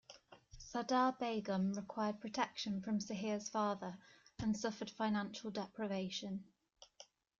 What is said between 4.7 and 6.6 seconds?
financial deprivation.